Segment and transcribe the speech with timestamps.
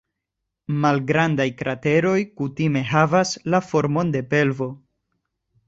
[0.85, 4.73] Malgrandaj krateroj kutime havas la formon de pelvo.